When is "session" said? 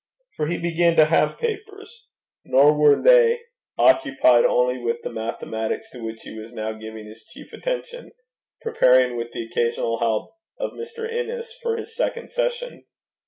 12.31-12.85